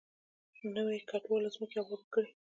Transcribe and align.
نویو 0.75 1.07
کډوالو 1.09 1.53
ځمکې 1.55 1.77
ابادې 1.81 2.07
کړې. 2.13 2.29